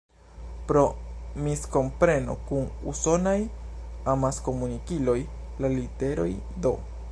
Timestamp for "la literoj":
5.63-6.31